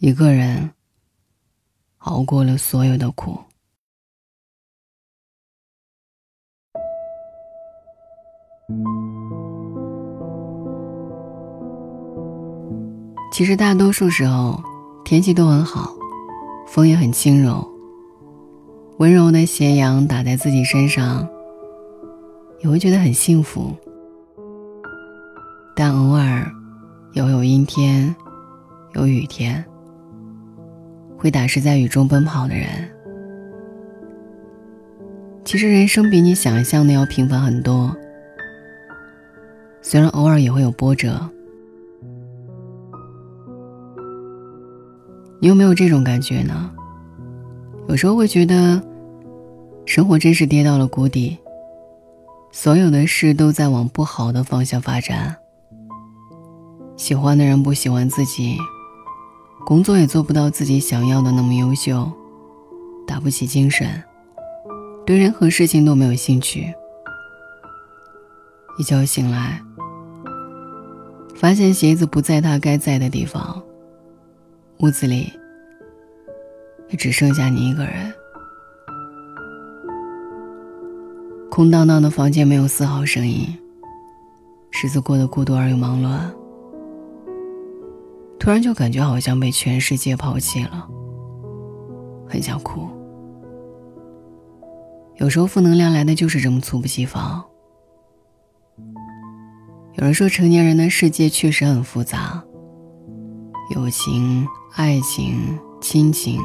[0.00, 0.70] 一个人
[1.98, 3.36] 熬过了所有的苦。
[13.32, 14.62] 其实大多数时候，
[15.04, 15.92] 天气都很好，
[16.68, 17.68] 风也很轻柔。
[18.98, 21.28] 温柔的斜阳打在自己身上，
[22.60, 23.76] 也会觉得很幸福。
[25.74, 26.48] 但偶尔，
[27.14, 28.14] 也有阴天，
[28.94, 29.64] 有雨天，
[31.18, 32.66] 会打湿在雨中奔跑的人。
[35.44, 37.94] 其实人生比你想象的要平凡很多，
[39.82, 41.28] 虽然偶尔也会有波折。
[45.40, 46.70] 你有没有这种感觉呢？
[47.88, 48.82] 有时候会觉得，
[49.86, 51.38] 生活真是跌到了谷底。
[52.50, 55.36] 所有的事都在往不好的方向发展。
[56.96, 58.56] 喜欢的人不喜欢自己，
[59.68, 62.10] 工作也做不到自己想要的那么优秀，
[63.06, 64.02] 打不起精神，
[65.04, 66.72] 对任何事情都没有兴趣。
[68.78, 69.62] 一觉醒来，
[71.36, 73.62] 发现鞋子不在它该在的地方。
[74.78, 75.30] 屋子里
[76.88, 78.10] 也只剩下你一个人，
[81.50, 83.46] 空荡荡的房间没有丝毫声音，
[84.82, 86.37] 日子过得孤独而又忙乱。
[88.38, 90.88] 突然就感觉好像被全世界抛弃了，
[92.26, 92.88] 很想哭。
[95.16, 97.44] 有时候负能量来的就是这么猝不及防。
[99.94, 102.42] 有人说，成年人的世界确实很复杂。
[103.74, 106.40] 友情、爱情、亲情，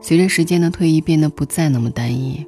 [0.00, 2.46] 随着时间的推移，变得不再那么单一。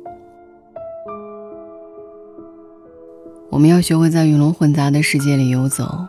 [3.50, 6.06] 我们要学会在鱼龙混杂的世界里游走，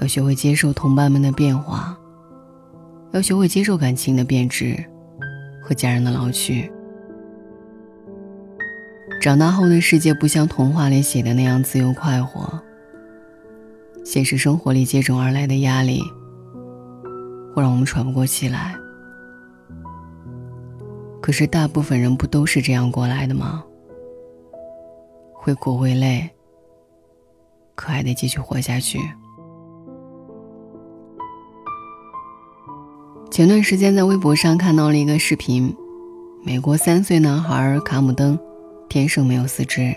[0.00, 1.98] 要学会接受同伴们的变化，
[3.12, 4.76] 要学会接受感情的变质
[5.62, 6.70] 和家人的老去。
[9.20, 12.60] 长大后的世界不像童话里写的那样自由快活，
[14.04, 16.02] 现实生活里接踵而来的压力。
[17.54, 18.76] 会让我们喘不过气来。
[21.20, 23.64] 可是大部分人不都是这样过来的吗？
[25.34, 26.30] 会苦会累，
[27.74, 29.00] 可还得继续活下去。
[33.30, 35.74] 前段时间在微博上看到了一个视频，
[36.42, 38.38] 美国三岁男孩卡姆登，
[38.88, 39.94] 天生没有四肢，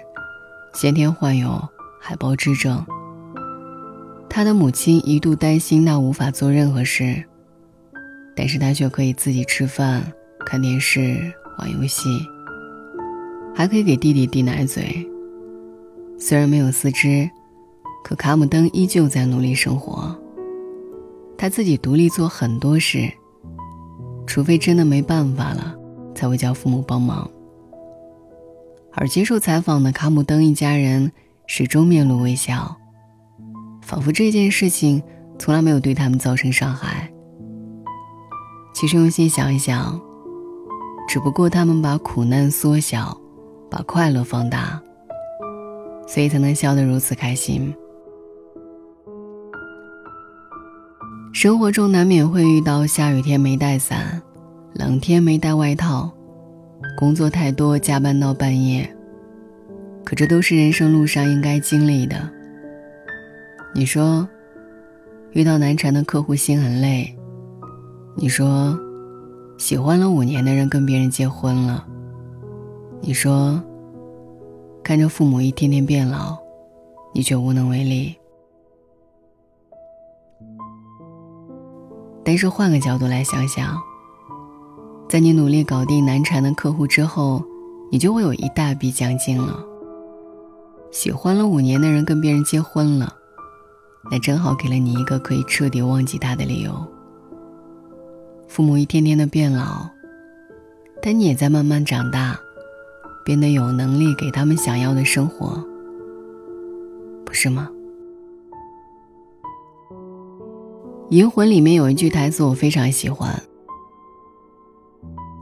[0.74, 1.62] 先天患有
[2.00, 2.86] 海豹肢症。
[4.30, 7.24] 他的母亲一度担心他无法做任何事。
[8.34, 10.02] 但是他却可以自己吃饭、
[10.46, 12.10] 看电视、玩游戏，
[13.54, 15.06] 还可以给弟弟递奶嘴。
[16.18, 17.30] 虽然没有四肢，
[18.04, 20.18] 可卡姆登依旧在努力生活。
[21.38, 23.12] 他自己独立做很多事，
[24.26, 25.76] 除非真的没办法了，
[26.16, 27.30] 才会叫父母帮忙。
[28.94, 31.12] 而接受采访的卡姆登一家人
[31.48, 32.76] 始终面露微笑，
[33.82, 35.02] 仿佛这件事情
[35.40, 37.12] 从来没有对他们造成伤害。
[38.74, 40.00] 其实用心想一想，
[41.08, 43.18] 只不过他们把苦难缩小，
[43.70, 44.82] 把快乐放大，
[46.08, 47.74] 所以才能笑得如此开心。
[51.42, 54.22] 生活中难免会遇到下雨天没带伞，
[54.76, 56.08] 冷天没带外套，
[56.96, 58.88] 工作太多加班到半夜，
[60.06, 62.16] 可这都是人生路上应该经历的。
[63.74, 64.30] 你说，
[65.32, 67.12] 遇到难缠的客户心很累。
[68.16, 68.80] 你说，
[69.58, 71.84] 喜欢了五年的人跟别人结婚了。
[73.02, 73.60] 你说，
[74.84, 76.38] 看着父母一天天变老，
[77.16, 78.16] 你却无能为力。
[82.24, 83.78] 但是换个角度来想想，
[85.10, 87.44] 在你努力搞定难缠的客户之后，
[87.92, 89.60] 你就会有一大笔奖金了。
[90.92, 93.14] 喜欢了五年的人跟别人结婚了，
[94.12, 96.72] 那正好给了你一个可以彻底忘记他的理由。
[98.48, 99.88] 父母一天天的变老，
[101.02, 102.38] 但你也在慢慢长大，
[103.24, 105.64] 变得有能力给他们想要的生活，
[107.26, 107.70] 不是吗？
[111.12, 113.30] 《银魂》里面有一句台词我非常喜欢：“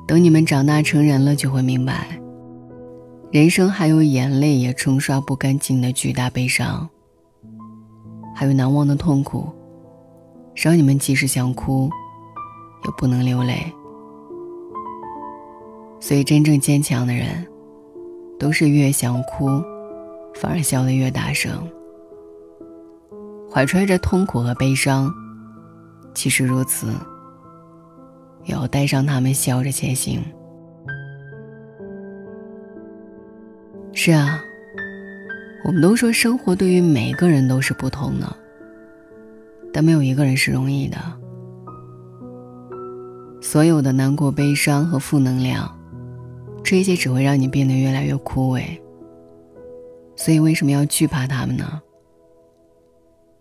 [0.07, 2.19] 等你们长大成人了，就会明白，
[3.29, 6.89] 人生还有眼泪也冲刷不干净的巨大悲伤，
[8.35, 9.47] 还有难忘的痛苦，
[10.55, 11.87] 让你们即使想哭。”
[12.85, 13.61] 也不能流泪，
[15.99, 17.45] 所以真正坚强的人，
[18.39, 19.61] 都是越想哭，
[20.33, 21.51] 反而笑得越大声。
[23.51, 25.13] 怀揣着痛苦和悲伤，
[26.19, 26.91] 即使如此，
[28.43, 30.21] 也要带上他们笑着前行。
[33.93, 34.43] 是啊，
[35.63, 38.35] 我们都说生活对于每个人都是不同的，
[39.71, 40.97] 但没有一个人是容易的。
[43.41, 45.73] 所有的难过、悲伤和负能量，
[46.65, 48.77] 这些只会让你变得越来越枯萎。
[50.17, 51.81] 所以为什么要惧怕他们呢？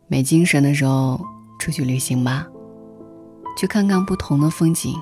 [0.07, 1.21] 没精神的时候，
[1.59, 2.47] 出去旅行吧，
[3.59, 4.95] 去看看不同的风景。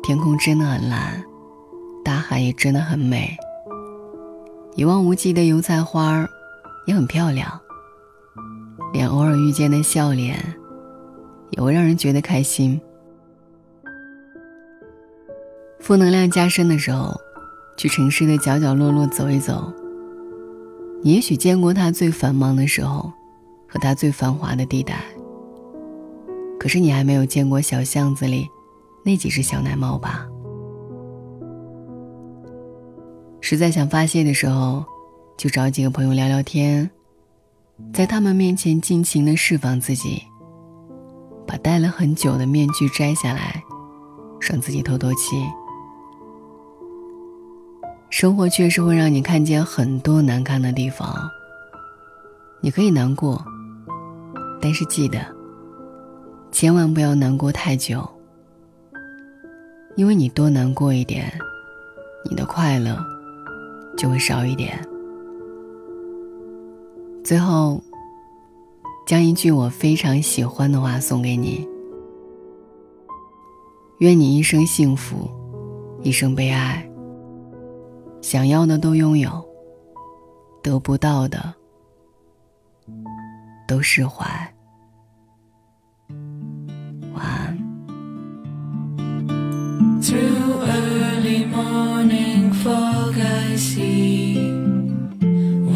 [0.00, 1.20] 天空真的很蓝，
[2.04, 3.36] 大海也真的很美。
[4.76, 6.28] 一望无际的油菜花儿
[6.86, 7.60] 也很漂亮，
[8.92, 10.38] 连偶尔遇见的笑脸
[11.50, 12.80] 也会让人觉得开心。
[15.80, 17.12] 负能量加深的时候，
[17.76, 19.72] 去城市的角角落落走一走。
[21.02, 23.12] 你也许见过它最繁忙的时候，
[23.68, 25.02] 和它最繁华的地带。
[26.58, 28.48] 可是你还没有见过小巷子里
[29.04, 30.26] 那几只小奶猫吧？
[33.40, 34.84] 实在想发泄的时候，
[35.36, 36.90] 就找几个朋友聊聊天，
[37.92, 40.20] 在他们面前尽情的释放自己，
[41.46, 43.62] 把戴了很久的面具摘下来，
[44.40, 45.36] 让自己透透气。
[48.08, 51.14] 生活确实会让你看见很多难看的地方，
[52.60, 53.44] 你可以难过，
[54.60, 55.35] 但是记得，
[56.58, 58.02] 千万不要难过太久，
[59.94, 61.30] 因为你多难过一点，
[62.30, 62.96] 你的快乐。
[63.94, 64.82] 就会少一点。
[67.22, 67.78] 最后，
[69.06, 71.68] 将一句我非常喜欢的话送给你：
[73.98, 75.28] 愿你一生幸福，
[76.02, 76.88] 一生被爱。
[78.22, 79.46] 想要的都拥有，
[80.62, 81.54] 得不到的
[83.68, 84.55] 都释怀。
[93.76, 94.34] See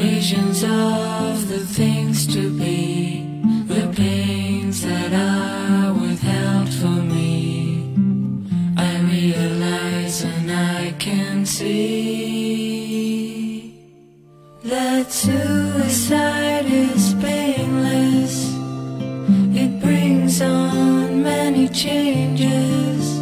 [0.03, 3.25] visions of the things to be,
[3.67, 7.93] the pains that are withheld for me.
[8.77, 11.71] I realize and I can see
[14.65, 18.55] that suicide is painless.
[19.63, 23.20] It brings on many changes.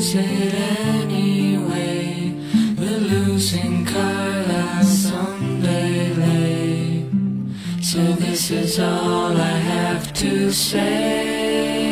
[0.00, 2.32] lose it anyway.
[2.78, 7.04] We're losing Carla someday late.
[7.82, 11.90] So this is all I have to say.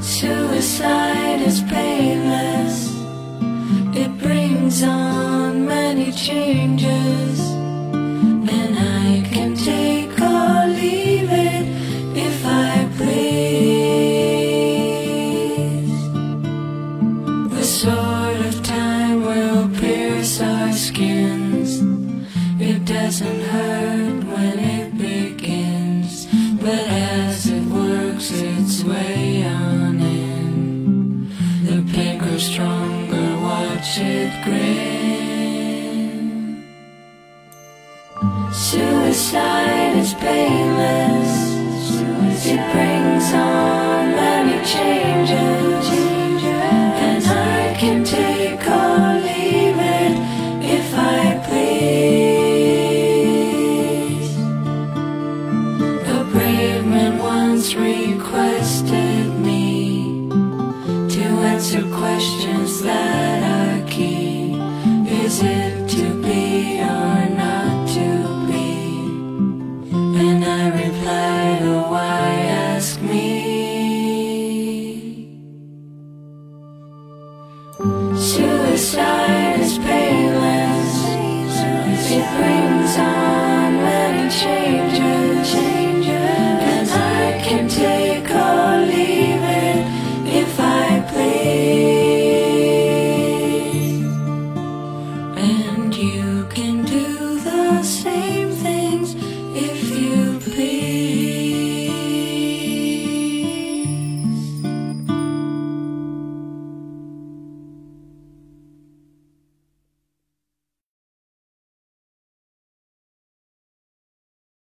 [0.00, 2.94] Suicide is painless.
[3.96, 6.75] It brings on many changes.
[39.36, 41.32] Suicide is painless.
[42.46, 45.88] It brings on many changes,
[47.04, 50.16] and I can take or leave it
[50.64, 51.76] if I please.
[56.08, 60.30] A brave man once requested me
[61.10, 63.35] to answer questions that
[78.16, 80.05] Suicide is pain.